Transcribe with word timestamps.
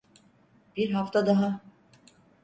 Bir 0.77 0.91
hafta 0.91 1.25
daha. 1.25 1.61